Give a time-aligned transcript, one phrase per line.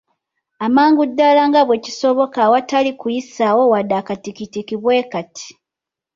[0.65, 5.47] Amangu ddala nga bwe kisoboka awatali kuyisaawo wadde akatikitiki bwe kati.